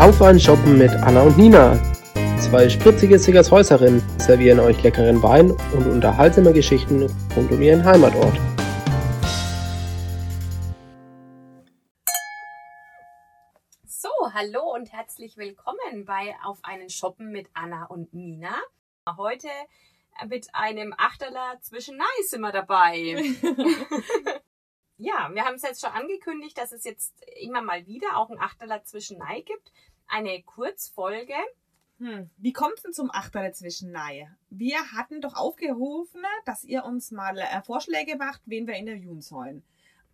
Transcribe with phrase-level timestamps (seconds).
[0.00, 1.76] Auf ein Shoppen mit Anna und Nina.
[2.38, 7.02] Zwei spritzige Sickershäuserinnen servieren euch leckeren Wein und unterhaltsame Geschichten
[7.34, 8.36] rund um ihren Heimatort.
[13.84, 18.54] So, hallo und herzlich willkommen bei Auf einen Shoppen mit Anna und Nina.
[19.16, 19.48] Heute
[20.28, 23.16] mit einem Achterler zwischen Nei sind wir dabei.
[24.98, 28.40] ja, wir haben es jetzt schon angekündigt, dass es jetzt immer mal wieder auch ein
[28.40, 29.72] Achterler zwischen Nei gibt.
[30.08, 31.34] Eine Kurzfolge.
[31.98, 32.30] Hm.
[32.36, 34.30] Wie kommt es denn zum Achterle zwischen Nei?
[34.50, 39.64] Wir hatten doch aufgerufen, dass ihr uns mal äh, Vorschläge macht, wen wir interviewen sollen.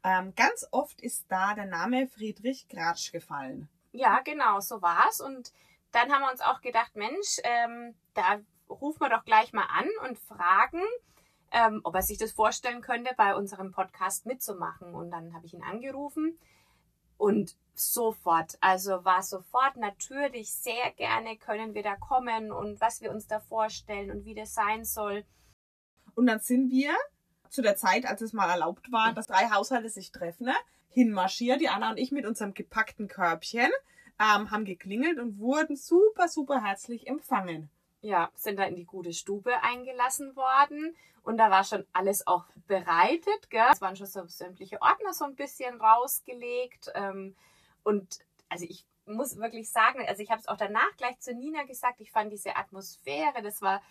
[0.03, 3.69] Ähm, ganz oft ist da der Name Friedrich Gratsch gefallen.
[3.93, 5.21] Ja, genau, so war's.
[5.21, 5.53] Und
[5.93, 9.89] dann haben wir uns auch gedacht, Mensch, ähm, da rufen wir doch gleich mal an
[10.09, 10.83] und fragen,
[11.55, 14.93] ähm, ob er sich das vorstellen könnte, bei unserem Podcast mitzumachen.
[14.93, 16.37] Und dann habe ich ihn angerufen
[17.17, 23.13] und sofort, also war sofort natürlich sehr gerne können wir da kommen und was wir
[23.13, 25.25] uns da vorstellen und wie das sein soll.
[26.17, 26.93] Und dann sind wir
[27.49, 30.55] zu der Zeit, als es mal erlaubt war, dass drei Haushalte sich treffen, ne,
[30.89, 33.71] hinmarschiert, die Anna und ich mit unserem gepackten Körbchen,
[34.19, 37.71] ähm, haben geklingelt und wurden super, super herzlich empfangen
[38.05, 42.45] ja, sind da in die gute Stube eingelassen worden und da war schon alles auch
[42.67, 43.67] bereitet, gell?
[43.73, 47.35] Es waren schon so sämtliche Ordner so ein bisschen rausgelegt ähm,
[47.83, 48.19] und
[48.51, 52.01] also ich muss wirklich sagen, also ich habe es auch danach gleich zu Nina gesagt,
[52.01, 53.83] ich fand diese Atmosphäre, das war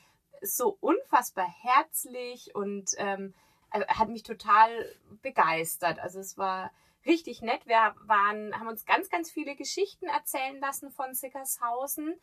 [0.41, 3.33] so unfassbar herzlich und ähm,
[3.71, 4.69] also hat mich total
[5.23, 5.99] begeistert.
[5.99, 6.71] Also es war
[7.05, 7.65] richtig nett.
[7.65, 12.19] Wir waren, haben uns ganz, ganz viele Geschichten erzählen lassen von Sickershausen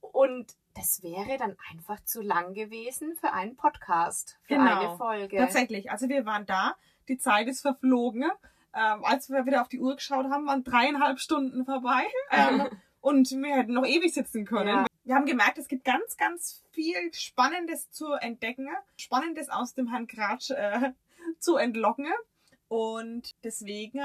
[0.00, 5.36] und das wäre dann einfach zu lang gewesen für einen Podcast, für genau, eine Folge.
[5.36, 5.90] Tatsächlich.
[5.90, 6.76] Also wir waren da,
[7.08, 8.30] die Zeit ist verflogen.
[8.72, 12.04] Ähm, als wir wieder auf die Uhr geschaut haben, waren dreieinhalb Stunden vorbei.
[12.30, 12.68] Ähm,
[13.00, 14.68] und wir hätten noch ewig sitzen können.
[14.68, 14.86] Ja.
[15.04, 20.06] Wir haben gemerkt, es gibt ganz, ganz viel Spannendes zu entdecken, Spannendes aus dem Herrn
[20.06, 20.92] Kratsch äh,
[21.38, 22.06] zu entlocken.
[22.68, 24.00] Und deswegen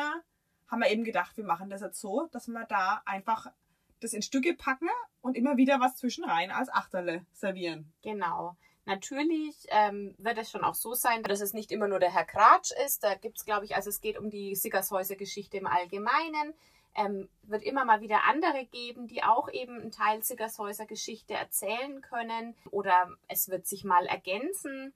[0.68, 3.52] haben wir eben gedacht, wir machen das jetzt so, dass wir da einfach
[4.00, 4.90] das in Stücke packen
[5.22, 7.92] und immer wieder was zwischen rein als Achterle servieren.
[8.02, 8.56] Genau.
[8.86, 12.26] Natürlich ähm, wird es schon auch so sein, dass es nicht immer nur der Herr
[12.26, 13.04] Kratsch ist.
[13.04, 16.54] Da gibt es, glaube ich, also es geht um die Sickershäuser-Geschichte im Allgemeinen.
[16.94, 22.02] Ähm, wird immer mal wieder andere geben, die auch eben einen Teil Sickershäuser Geschichte erzählen
[22.02, 24.94] können oder es wird sich mal ergänzen.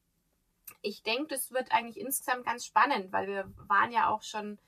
[0.81, 4.59] Ich denke, das wird eigentlich insgesamt ganz spannend, weil wir waren ja auch schon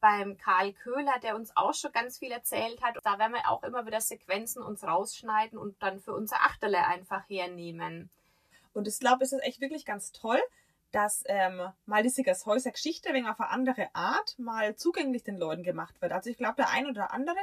[0.00, 2.96] beim Karl Köhler, der uns auch schon ganz viel erzählt hat.
[3.04, 7.28] Da werden wir auch immer wieder Sequenzen uns rausschneiden und dann für unser Achterle einfach
[7.28, 8.10] hernehmen.
[8.74, 10.40] Und ich glaube, es ist echt wirklich ganz toll,
[10.92, 15.62] dass ähm, mal die Sickershäuser Geschichte wegen auf eine andere Art mal zugänglich den Leuten
[15.62, 16.12] gemacht wird.
[16.12, 17.38] Also ich glaube, der ein oder andere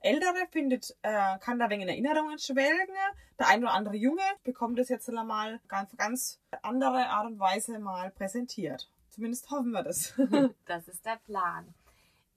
[0.00, 2.94] Ältere findet, äh, kann da wegen in Erinnerungen schwelgen.
[3.38, 7.78] Der ein oder andere Junge bekommt es jetzt mal ganz, ganz andere Art und Weise
[7.78, 8.88] mal präsentiert.
[9.10, 10.12] Zumindest hoffen wir das.
[10.66, 11.74] das ist der Plan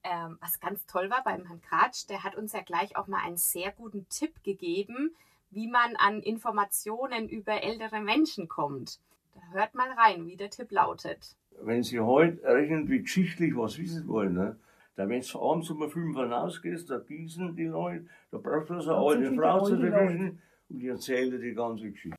[0.09, 3.23] ähm, was ganz toll war beim Herrn Kratsch, der hat uns ja gleich auch mal
[3.23, 5.15] einen sehr guten Tipp gegeben,
[5.49, 8.99] wie man an Informationen über ältere Menschen kommt.
[9.33, 11.35] Da hört mal rein, wie der Tipp lautet.
[11.61, 14.57] Wenn Sie heute irgendwie geschichtlich was wissen wollen, ne?
[14.95, 18.93] da wenn du abends um fünf hinausgehst, da gießen die Leute, da brauchst du so
[18.93, 22.17] eine alte Frau zu erwischen und die erzählt dir die ganze Geschichte.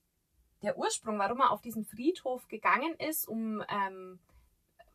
[0.62, 4.18] Der Ursprung, warum er auf diesen Friedhof gegangen ist, um ähm,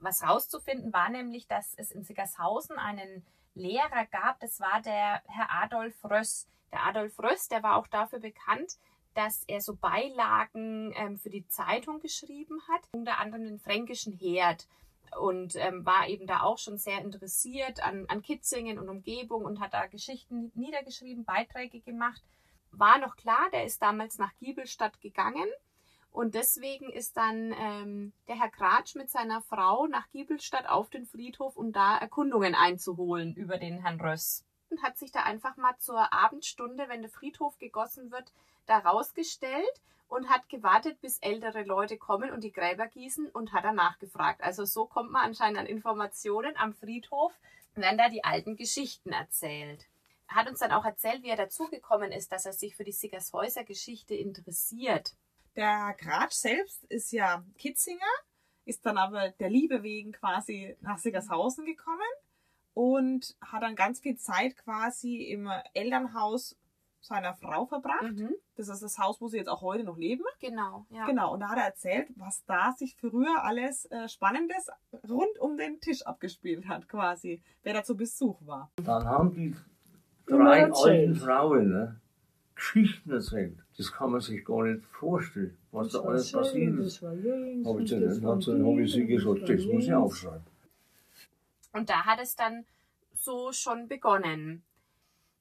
[0.03, 3.25] was rauszufinden war nämlich, dass es in Sickershausen einen
[3.55, 6.47] Lehrer gab, das war der Herr Adolf Röss.
[6.71, 8.77] Der Adolf Röss, der war auch dafür bekannt,
[9.13, 14.67] dass er so Beilagen ähm, für die Zeitung geschrieben hat, unter anderem den fränkischen Herd
[15.19, 19.59] und ähm, war eben da auch schon sehr interessiert an, an Kitzingen und Umgebung und
[19.59, 22.23] hat da Geschichten niedergeschrieben, Beiträge gemacht.
[22.71, 25.47] War noch klar, der ist damals nach Giebelstadt gegangen
[26.13, 31.07] und deswegen ist dann ähm, der Herr Kratsch mit seiner Frau nach Giebelstadt auf den
[31.07, 34.45] Friedhof, um da Erkundungen einzuholen über den Herrn Röss.
[34.69, 38.31] Und hat sich da einfach mal zur Abendstunde, wenn der Friedhof gegossen wird,
[38.67, 43.63] da rausgestellt und hat gewartet, bis ältere Leute kommen und die Gräber gießen und hat
[43.63, 44.43] danach gefragt.
[44.43, 47.33] Also so kommt man anscheinend an Informationen am Friedhof,
[47.73, 49.87] wenn da die alten Geschichten erzählt.
[50.29, 52.91] Er hat uns dann auch erzählt, wie er dazugekommen ist, dass er sich für die
[52.91, 55.15] Sickershäuser Geschichte interessiert.
[55.55, 57.99] Der Gratsch selbst ist ja Kitzinger,
[58.65, 61.99] ist dann aber der Liebe wegen quasi nach Siggershausen gekommen
[62.73, 66.55] und hat dann ganz viel Zeit quasi im Elternhaus
[67.03, 68.13] seiner Frau verbracht.
[68.13, 68.33] Mhm.
[68.55, 70.23] Das ist das Haus, wo sie jetzt auch heute noch leben.
[70.39, 71.05] Genau, ja.
[71.05, 74.69] Genau, und da hat er erzählt, was da sich früher alles äh, Spannendes
[75.07, 78.71] rund um den Tisch abgespielt hat, quasi, wer da zu Besuch war.
[78.77, 79.55] Dann haben die
[80.25, 82.01] drei alten Frauen ne,
[82.55, 83.62] Geschichten erzählt.
[83.77, 87.01] Das kann man sich gar nicht vorstellen, was da alles passiert ist.
[87.01, 90.43] Habe ich, zu denen- hab zu- hab ich sie gesagt, das muss ich aufschreiben.
[91.73, 92.65] Und da hat es dann
[93.15, 94.63] so schon begonnen.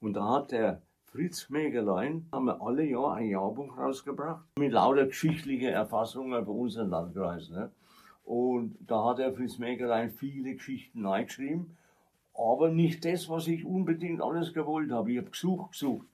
[0.00, 5.06] Und da hat der Fritz Mägerlein, haben wir alle Jahr ein Jahrbuch rausgebracht, mit lauter
[5.06, 7.48] geschichtlicher Erfassungen für unseren Landkreis.
[7.48, 7.70] Ne?
[8.24, 11.76] Und da hat der Fritz Mägerlein viele Geschichten reingeschrieben,
[12.38, 15.12] aber nicht das, was ich unbedingt alles gewollt habe.
[15.12, 16.06] Ich habe gesucht, gesucht.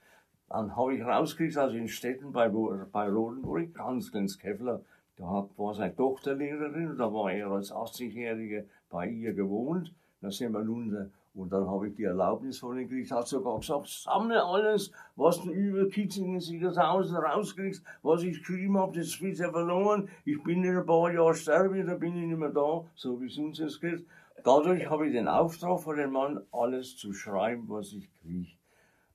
[0.49, 4.81] Dann habe ich rausgekriegt, also in Städten bei, bei Rodenburg, ganz ganz Kevler,
[5.17, 9.93] da hat- war seine Tochter Lehrerin da war er als 80-Jähriger bei ihr gewohnt.
[10.21, 13.59] Da sind wir runter und dann habe ich die Erlaubnis von ihm gekriegt, hat sogar
[13.59, 19.39] gesagt, sammle alles, was du über Kitzingen, Siegershausen rauskriegst, was ich geschrieben habe, das ist
[19.41, 20.09] ja verloren.
[20.25, 23.27] Ich bin in ein paar Jahren sterbe, da bin ich nicht mehr da, so wie
[23.27, 24.07] es uns jetzt geht.
[24.45, 28.53] Dadurch habe ich den Auftrag von dem Mann, alles zu schreiben, was ich kriege.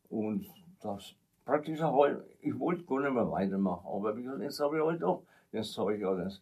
[0.10, 0.45] Und
[0.81, 1.80] das praktisch
[2.42, 6.42] ich wollte gar nicht mehr weitermachen, aber jetzt habe ich halt doch das Zeug alles.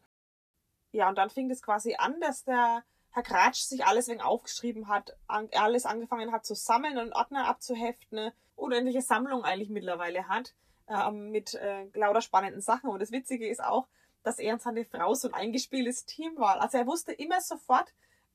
[0.91, 2.83] Ja, und dann fing es quasi an, dass der
[3.17, 7.47] Herr Kratsch sich alles wegen aufgeschrieben hat, an, alles angefangen hat zu sammeln und Ordner
[7.47, 8.33] abzuheften, ne?
[8.55, 10.53] unendliche Sammlung eigentlich mittlerweile hat,
[10.87, 12.91] ähm, mit äh, lauter spannenden Sachen.
[12.91, 13.87] Und das Witzige ist auch,
[14.21, 16.61] dass er und seine Frau so ein eingespieltes Team war.
[16.61, 17.91] Also er wusste immer sofort,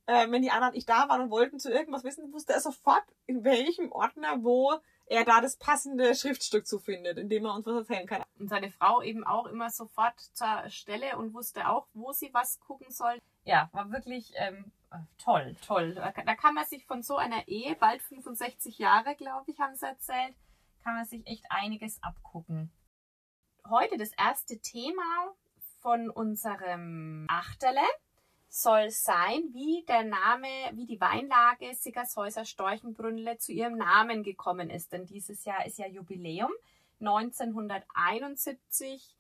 [0.07, 3.05] äh, wenn die anderen nicht da waren und wollten zu irgendwas wissen, wusste er sofort,
[3.27, 4.73] in welchem Ordner, wo
[5.13, 8.23] er da das passende Schriftstück zu findet, in dem er uns was erzählen kann.
[8.39, 12.61] Und seine Frau eben auch immer sofort zur Stelle und wusste auch, wo sie was
[12.61, 13.19] gucken soll.
[13.45, 14.73] Ja, war wirklich ähm,
[15.19, 15.95] toll, toll.
[15.95, 19.77] Da da kann man sich von so einer Ehe, bald 65 Jahre, glaube ich, haben
[19.77, 20.35] sie erzählt,
[20.83, 22.73] kann man sich echt einiges abgucken.
[23.69, 25.35] Heute das erste Thema
[25.83, 27.87] von unserem Achterle
[28.55, 34.93] soll sein, wie der Name, wie die Weinlage Sickershäuser Storchenbrünnle zu ihrem Namen gekommen ist.
[34.93, 36.53] Denn dieses Jahr ist ja Jubiläum.
[37.01, 39.17] 1971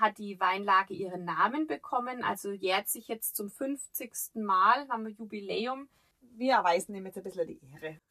[0.00, 4.36] hat die Weinlage ihren Namen bekommen, also jährt sich jetzt zum 50.
[4.36, 5.90] Mal, haben wir Jubiläum.
[6.20, 8.00] Wir erweisen ihm jetzt ein bisschen die Ehre.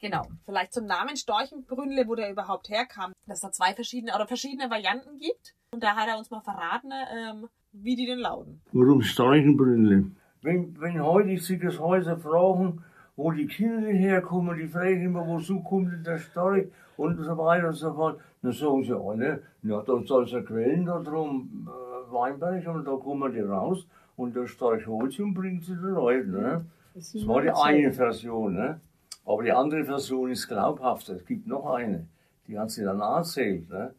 [0.00, 0.26] Genau.
[0.44, 3.14] Vielleicht zum Namen Storchenbrünnle, wo der überhaupt herkam.
[3.26, 5.54] Dass es da zwei verschiedene oder verschiedene Varianten gibt.
[5.70, 7.48] Und da hat er uns mal verraten, ähm,
[7.82, 8.60] wie die denn lauten.
[8.72, 10.04] Warum Streichenbrünnle?
[10.42, 12.82] Wenn, wenn heute die Siegershäuser fragen,
[13.16, 17.68] wo die Kinder herkommen, die fragen immer, wozu kommt denn der Storch und so weiter
[17.68, 21.68] und so fort, dann sagen sie alle, ja, da soll es ja Quellen da drum,
[21.68, 25.74] äh, Weinberg, und da kommen die raus und der Storch holt sie und bringt sie
[25.74, 26.32] den Leuten.
[26.32, 26.64] Ne?
[26.94, 28.80] Das war die eine Version, ne?
[29.26, 31.14] Aber die andere Version ist glaubhafter.
[31.14, 32.06] Es gibt noch eine,
[32.46, 33.94] die hat sie dann erzählt, ne?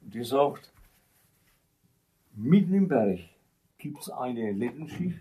[0.00, 0.72] Die sagt,
[2.42, 3.20] mitten im Berg
[3.78, 5.18] gibt es eine Lettenschicht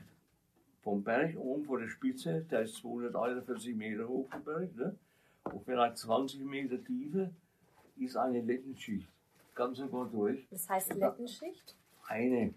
[0.82, 4.96] vom Berg oben vor der Spitze, der ist 241 Meter hoch, der Berg, ne?
[5.44, 7.32] und vielleicht 20 Meter Tiefe
[7.98, 9.08] ist eine Lettenschicht,
[9.56, 10.48] ganz und gar durch.
[10.50, 11.76] Das heißt Lettenschicht?
[12.08, 12.54] Eine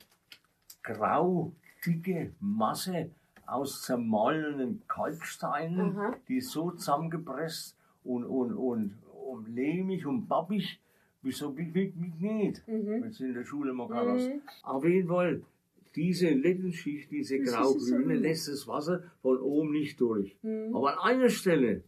[0.83, 1.53] grau
[1.85, 3.11] dicke Masse
[3.47, 6.15] aus zermahlenen Kalksteinen, Mhm.
[6.29, 10.81] die so zusammengepresst und, und, und, und lehmig und babbig,
[11.23, 13.03] wie so wie, wie, wie Knet, Mhm.
[13.03, 14.31] wenn sie in der Schule mal hast.
[14.63, 15.43] Auf jeden Fall,
[15.95, 20.37] diese Lettenschicht, diese grau-grüne, lässt das Wasser von oben nicht durch.
[20.43, 20.75] Mhm.
[20.75, 21.83] Aber an einer Stelle,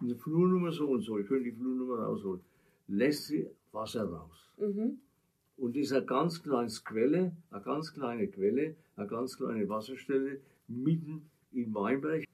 [0.00, 2.40] in der Flurnummer so und so, ich könnte die Flurnummer rausholen,
[2.88, 4.50] lässt sie Wasser raus.
[4.58, 4.98] Mhm.
[5.58, 11.22] Und dieser ganz kleine Quelle, eine ganz kleine Quelle, eine ganz kleine Wasserstelle mitten
[11.52, 12.24] in Weinberg.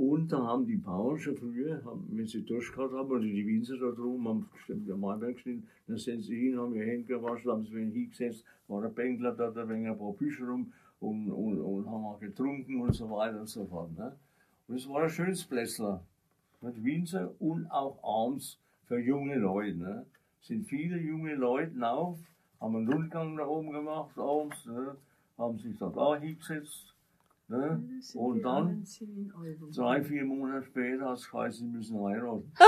[0.00, 3.76] Und da haben die Bauern schon früher, haben, wenn sie durchgehauen haben, oder die Winzer
[3.76, 4.48] da drum, haben
[4.90, 8.42] am Weinberg geschnitten, dann sind sie hin, haben ihr Hände gewaschen, haben sie wen hingesetzt,
[8.66, 12.80] war ein Bänkler da, da ein paar Bücher rum, und, und, und haben auch getrunken
[12.80, 13.90] und so weiter und so fort.
[13.98, 14.16] Ne?
[14.68, 16.02] Und es war ein schönes Plätzler.
[16.62, 19.76] Mit Winzer und auch abends für junge Leute.
[19.76, 20.06] Ne?
[20.40, 22.18] Sind viele junge Leute auf,
[22.58, 24.96] haben einen Rundgang da oben gemacht abends, ne?
[25.36, 26.89] haben sich da da hingesetzt.
[27.50, 27.82] Ne?
[28.14, 28.84] Und dann,
[29.74, 32.52] drei, vier Monate später, hat es geheißen, sie müssen heiraten.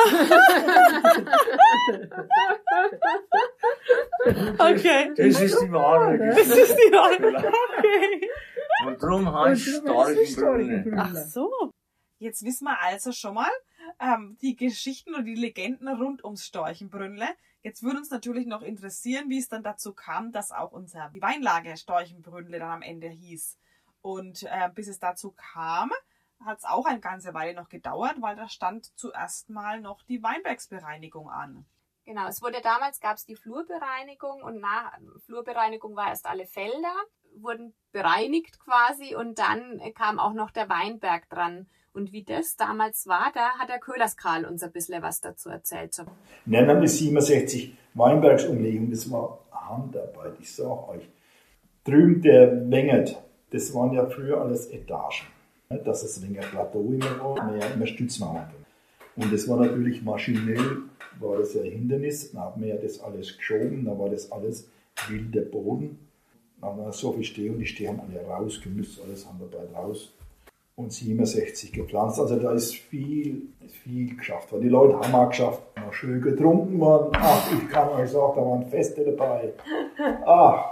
[4.58, 5.12] Okay.
[5.16, 6.60] Das ist die wahre Das Geschichte.
[6.60, 7.20] ist die Wahrheit.
[7.78, 8.30] Okay.
[8.86, 10.94] Und darum heißt es Storchenbrunne.
[10.96, 11.70] Ach so.
[12.18, 13.50] Jetzt wissen wir also schon mal
[14.00, 17.26] ähm, die Geschichten und die Legenden rund ums Storchenbrünnle.
[17.62, 21.76] Jetzt würde uns natürlich noch interessieren, wie es dann dazu kam, dass auch unser Weinlager
[21.76, 23.58] Storchenbrünnle dann am Ende hieß.
[24.02, 25.90] Und äh, bis es dazu kam,
[26.44, 30.22] hat es auch eine ganze Weile noch gedauert, weil da stand zuerst mal noch die
[30.22, 31.64] Weinbergsbereinigung an.
[32.04, 34.92] Genau, es wurde damals, gab es die Flurbereinigung und nach
[35.24, 36.94] Flurbereinigung war erst alle Felder,
[37.36, 41.68] wurden bereinigt quasi und dann kam auch noch der Weinberg dran.
[41.94, 45.94] Und wie das damals war, da hat der Köhlerskarl uns ein bisschen was dazu erzählt.
[45.94, 46.04] So,
[46.46, 51.08] Nein, dann ist 67 Weinbergsumlegung, das war Handarbeit, ich sag euch.
[51.84, 55.26] Drüben der Wengert, das waren ja früher alles Etagen.
[55.70, 58.46] ne, Dass es ein wenig Plateau immer war, mehr immer Stützmauern.
[58.50, 59.24] drin.
[59.24, 60.78] Und das war natürlich maschinell,
[61.20, 62.32] war das ja ein Hindernis.
[62.32, 64.68] Dann haben wir ja das alles geschoben, dann war das alles
[65.08, 65.98] wilder Boden.
[66.60, 70.12] Dann war so viel Steh und die Steh haben alle rausgemüsst, alles Handarbeit raus.
[70.74, 72.18] Und 67 gepflanzt.
[72.18, 73.42] Also da ist viel,
[73.84, 74.62] viel geschafft worden.
[74.62, 77.10] Die Leute haben auch geschafft, noch schön getrunken worden.
[77.14, 79.52] Ach, ich kann euch sagen, da waren Feste dabei.
[80.24, 80.64] Ach,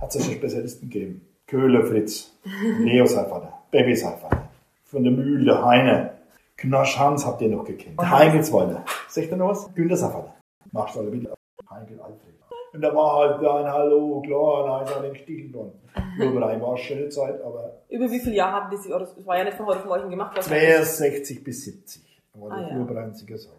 [0.00, 1.20] hat es ja schon Spezialisten gegeben.
[1.50, 2.32] Köhler Fritz,
[2.78, 4.48] Leo sein Vater, Baby sein Vater,
[4.84, 6.12] von der Mühle, der Heine,
[6.56, 9.74] Knasch Hans habt ihr noch gekannt, Heingelsweiler, sagt ihr noch was?
[9.74, 10.32] Günter sein Vater,
[10.70, 11.34] machst du alle wieder,
[11.68, 12.34] Heingel Alfred.
[12.72, 15.72] Und da war halt ein Hallo, klar, nein, auch den Stiel dran.
[16.20, 19.02] Über ein war eine schöne Zeit, aber Über wie viele Jahre haben die sich, oder
[19.02, 22.60] es war ja nicht von heute auf morgen gemacht, was 62 bis 70 war Ah,
[22.60, 22.74] der ja.
[22.74, 23.50] Flurbreinziger Sau.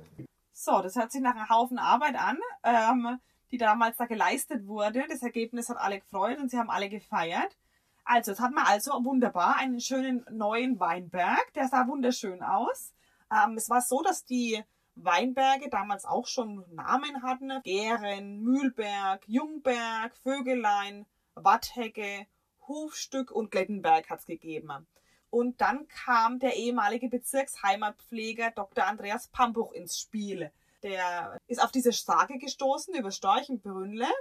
[0.53, 3.17] So, das hört sich nach einem Haufen Arbeit an, ähm,
[3.51, 5.03] die damals da geleistet wurde.
[5.09, 7.57] Das Ergebnis hat alle gefreut und sie haben alle gefeiert.
[8.03, 11.53] Also, jetzt hat man also wunderbar einen schönen neuen Weinberg.
[11.55, 12.93] Der sah wunderschön aus.
[13.31, 14.63] Ähm, es war so, dass die
[14.95, 17.51] Weinberge damals auch schon Namen hatten.
[17.63, 21.05] Gären, Mühlberg, Jungberg, Vögelein,
[21.35, 22.27] Watthecke,
[22.67, 24.87] Hufstück und Glettenberg hat's gegeben.
[25.29, 28.85] Und dann kam der ehemalige Bezirksheimatpfleger Dr.
[28.85, 30.51] Andreas Pambuch ins Spiel.
[30.83, 34.11] Der ist auf diese Sage gestoßen über Storchenbrünnle und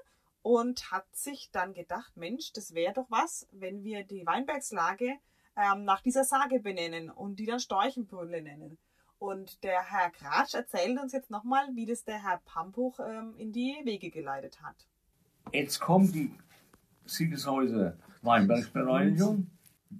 [0.91, 5.19] hat sich dann gedacht, Mensch, das wäre doch was, wenn wir die Weinbergslage
[5.57, 8.79] ähm, nach dieser Sage benennen und die dann Storchenbrünnle nennen.
[9.19, 13.53] Und der Herr Gratsch erzählt uns jetzt nochmal, wie das der Herr Pambuch ähm, in
[13.53, 14.87] die Wege geleitet hat.
[15.53, 16.33] Jetzt kommt die
[17.05, 19.51] Siegeshäuser Weinbergsbereinigung.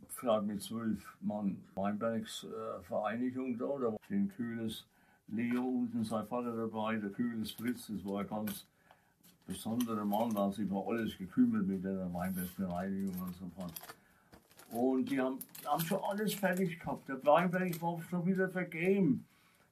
[0.09, 3.67] Vielleicht mit zwölf Mann Weinbergsvereinigung da.
[3.67, 4.87] Da war den Kühles
[5.29, 8.67] Leo unten sein Vater dabei, der Kühles Fritz, das war ganz
[9.51, 13.73] besonderer Mann, der hat sich über alles gekümmert mit der Weinbergsbereinigung und so fort.
[14.71, 17.09] Und die haben, haben schon alles fertig gehabt.
[17.09, 19.27] Der Weinberg war schon wieder vergeben.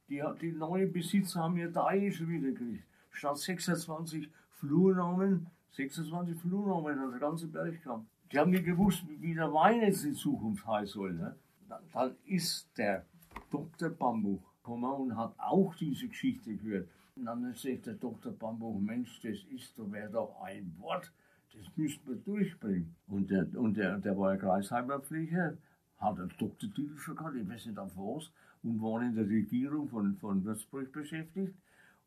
[0.08, 2.82] Die, die neuen Besitzer haben ihr Teil schon wieder gekriegt.
[3.12, 8.04] Statt 26 Flurnamen, 26 Flurnamen hat der ganze Berg gehabt.
[8.32, 11.12] Die haben nicht gewusst, wie der Wein jetzt in Zukunft heißen soll.
[11.12, 11.36] Ne?
[11.68, 13.04] Dann, dann ist der
[13.50, 13.90] Dr.
[13.90, 16.88] Bambuch gekommen und hat auch diese Geschichte gehört.
[17.24, 18.32] Dann sagt der Dr.
[18.32, 21.12] Bambuch, Mensch, das ist doch, wäre doch ein Wort,
[21.52, 22.94] das müssten wir durchbringen.
[23.08, 25.56] Und der, und der, der war ja Kreisheimerpfleger,
[25.98, 28.30] hat einen Doktortitel schon gehabt, ich weiß nicht auf was,
[28.62, 31.54] und war in der Regierung von, von Würzburg beschäftigt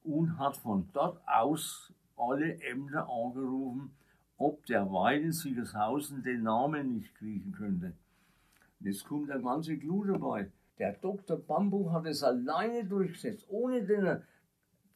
[0.03, 3.91] und hat von dort aus alle Ämter angerufen,
[4.37, 7.93] ob der Wein in Siegershausen den Namen nicht kriegen könnte.
[8.79, 10.51] Jetzt kommt der ganze Clou dabei.
[10.79, 11.37] Der Dr.
[11.37, 14.23] Bambuch hat es alleine durchgesetzt, ohne den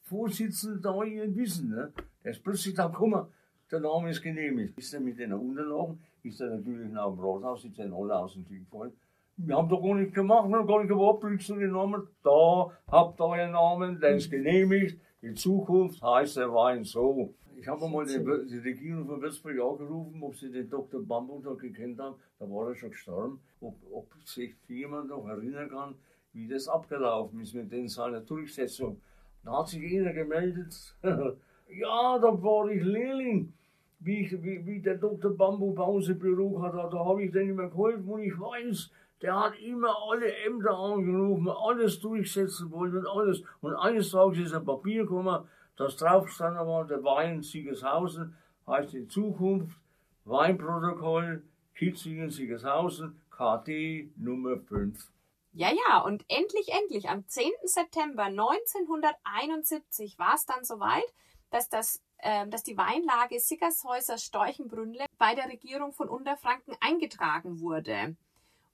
[0.06, 1.70] Vorsitzenden da ihr Wissen.
[1.70, 1.92] Ne?
[2.24, 3.26] Der ist plötzlich da gekommen,
[3.72, 4.78] der Name ist genehmigt.
[4.78, 8.34] Ist er mit den Unterlagen, ist er natürlich nach dem Rathaus, ist er alle aus
[8.34, 8.94] dem Tisch gefallen.
[9.38, 12.08] Wir haben doch gar nicht gemacht, wir haben gar nicht gewartet, zu den Namen.
[12.24, 15.00] Da habt ihr euren Namen, der ist genehmigt.
[15.22, 17.34] In Zukunft heißt der Wein so.
[17.58, 21.02] Ich habe mal die, die Regierung von Würzburg angerufen, ob sie den Dr.
[21.04, 22.16] Bambuch noch gekannt haben.
[22.38, 23.40] Da war er schon gestorben.
[23.60, 25.96] Ob, ob sich jemand noch erinnern kann,
[26.32, 29.02] wie das abgelaufen ist mit seiner Durchsetzung.
[29.46, 30.96] Da hat sich einer gemeldet.
[31.04, 33.54] ja, da war ich Lehrling.
[34.00, 35.32] Wie, ich, wie, wie der Dr.
[35.32, 39.60] Bambu im Büro hat, da habe ich denen immer geholfen und ich weiß, der hat
[39.60, 43.42] immer alle Ämter angerufen, alles durchsetzen wollen und alles.
[43.62, 45.48] Und eines Tages ist ein Papier gekommen,
[45.78, 48.36] das drauf stand war, der Wein Siegershausen
[48.68, 49.78] heißt in Zukunft
[50.26, 51.44] Weinprotokoll
[51.76, 55.15] Kitzingen, Siegershausen, KD Nummer 5.
[55.56, 57.50] Ja, ja, und endlich, endlich, am 10.
[57.64, 61.06] September 1971 war es dann soweit,
[61.50, 68.18] dass, das, äh, dass die Weinlage Sickershäuser Storchenbrünnle bei der Regierung von Unterfranken eingetragen wurde.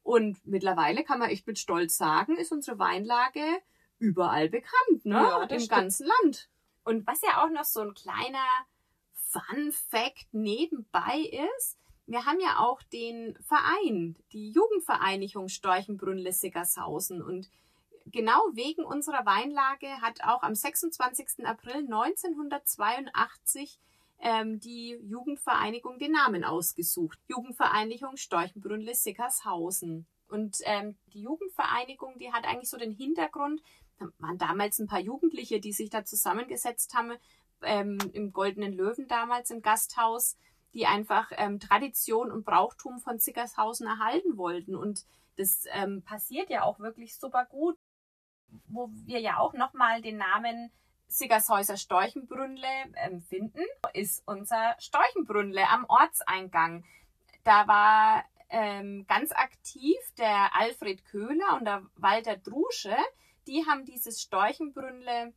[0.01, 3.45] Und mittlerweile kann man echt mit Stolz sagen, ist unsere Weinlage
[3.99, 5.13] überall bekannt, ne?
[5.13, 5.69] Ja, Im stimmt.
[5.69, 6.49] ganzen Land.
[6.83, 8.47] Und was ja auch noch so ein kleiner
[9.13, 11.77] Fun Fact nebenbei ist,
[12.07, 17.49] wir haben ja auch den Verein, die Jugendvereinigung Storchenbrunn Sickershausen und
[18.05, 21.45] genau wegen unserer Weinlage hat auch am 26.
[21.45, 23.79] April 1982
[24.19, 27.19] ähm, die Jugendvereinigung den Namen ausgesucht.
[27.27, 30.05] Jugendvereinigung Storchenbrunn Sickershausen.
[30.27, 33.61] Und ähm, die Jugendvereinigung, die hat eigentlich so den Hintergrund,
[33.99, 37.13] da waren damals ein paar Jugendliche, die sich da zusammengesetzt haben,
[37.63, 40.37] ähm, im Goldenen Löwen damals im Gasthaus,
[40.73, 44.75] die einfach ähm, Tradition und Brauchtum von Zickershausen erhalten wollten.
[44.75, 45.05] Und
[45.37, 47.77] das ähm, passiert ja auch wirklich super gut,
[48.67, 50.71] wo wir ja auch nochmal den Namen
[51.07, 53.63] Sickershäuser Storchenbrünnle ähm, finden,
[53.93, 56.85] ist unser Storchenbrünnle am Ortseingang.
[57.43, 62.95] Da war ähm, ganz aktiv der Alfred Köhler und der Walter Drusche.
[63.47, 65.33] Die haben dieses Storchenbrünnle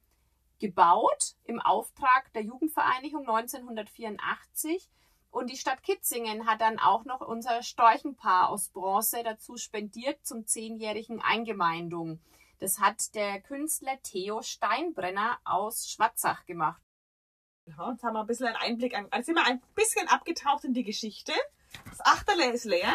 [0.60, 4.88] gebaut im Auftrag der Jugendvereinigung 1984.
[5.34, 10.46] Und die Stadt Kitzingen hat dann auch noch unser Storchenpaar aus Bronze dazu spendiert zum
[10.46, 12.20] zehnjährigen Eingemeindung.
[12.60, 16.80] Das hat der Künstler Theo Steinbrenner aus Schwarzach gemacht.
[17.66, 19.08] Ja, jetzt haben wir ein bisschen einen Einblick an.
[19.10, 21.32] Also sind wir ein bisschen abgetaucht in die Geschichte.
[21.90, 22.94] Das Achterle ist leer.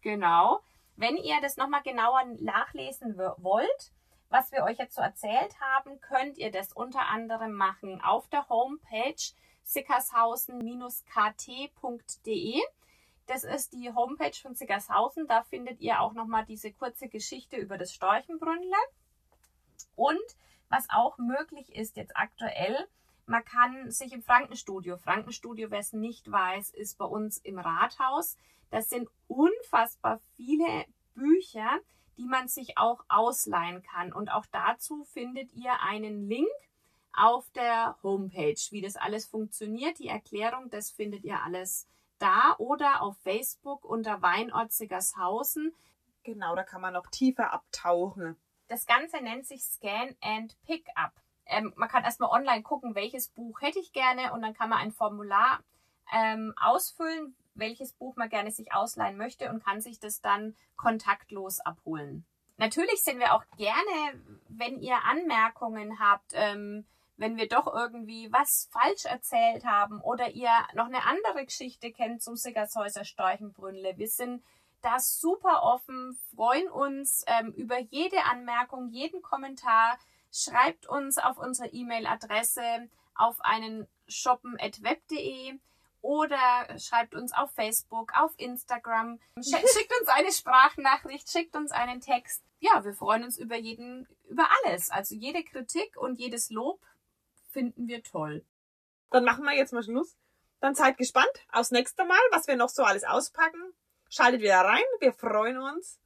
[0.00, 0.62] Genau.
[0.96, 3.92] Wenn ihr das nochmal genauer nachlesen wollt,
[4.30, 8.48] was wir euch jetzt so erzählt haben, könnt ihr das unter anderem machen auf der
[8.48, 9.34] Homepage
[9.68, 12.60] sickershausen-kt.de.
[13.26, 15.26] Das ist die Homepage von Sickershausen.
[15.26, 18.78] Da findet ihr auch nochmal diese kurze Geschichte über das Storchenbrünnle.
[19.94, 20.18] Und
[20.70, 22.88] was auch möglich ist jetzt aktuell,
[23.26, 28.38] man kann sich im Frankenstudio, Frankenstudio, wer es nicht weiß, ist bei uns im Rathaus.
[28.70, 31.78] Das sind unfassbar viele Bücher,
[32.16, 34.14] die man sich auch ausleihen kann.
[34.14, 36.48] Und auch dazu findet ihr einen Link
[37.18, 39.98] auf der Homepage, wie das alles funktioniert.
[39.98, 41.86] Die Erklärung, das findet ihr alles
[42.18, 45.74] da oder auf Facebook unter Weinort Sickershausen.
[46.24, 48.36] Genau, da kann man noch tiefer abtauchen.
[48.68, 51.12] Das Ganze nennt sich Scan and Pickup.
[51.46, 54.78] Ähm, man kann erstmal online gucken, welches Buch hätte ich gerne und dann kann man
[54.78, 55.60] ein Formular
[56.12, 61.60] ähm, ausfüllen, welches Buch man gerne sich ausleihen möchte und kann sich das dann kontaktlos
[61.60, 62.26] abholen.
[62.58, 66.84] Natürlich sind wir auch gerne, wenn ihr Anmerkungen habt, ähm,
[67.18, 72.22] wenn wir doch irgendwie was falsch erzählt haben oder ihr noch eine andere Geschichte kennt
[72.22, 73.98] zum Sickershäuser Storchenbrünnle.
[73.98, 74.42] Wir sind
[74.80, 79.98] da super offen, freuen uns ähm, über jede Anmerkung, jeden Kommentar.
[80.32, 85.58] Schreibt uns auf unsere E-Mail-Adresse auf einen shoppen.web.de
[86.00, 89.18] oder schreibt uns auf Facebook, auf Instagram.
[89.40, 92.44] Sch schickt uns eine Sprachnachricht, schickt uns einen Text.
[92.60, 94.90] Ja, wir freuen uns über jeden, über alles.
[94.90, 96.80] Also jede Kritik und jedes Lob
[97.50, 98.44] finden wir toll.
[99.10, 100.16] Dann machen wir jetzt mal Schluss.
[100.60, 103.72] Dann seid gespannt aufs nächste Mal, was wir noch so alles auspacken.
[104.10, 106.00] Schaltet wieder rein, wir freuen uns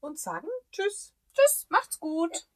[0.00, 1.12] und sagen Tschüss.
[1.34, 2.46] Tschüss, macht's gut.